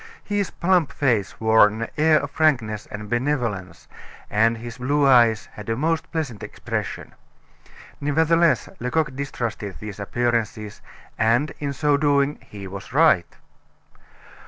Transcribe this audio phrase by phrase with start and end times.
[0.23, 3.87] His plump face wore an air of frankness and benevolence,
[4.31, 7.13] and his blue eyes had a most pleasant expression.
[7.99, 10.81] Nevertheless, Lecoq distrusted these appearances,
[11.19, 13.35] and in so doing he was right.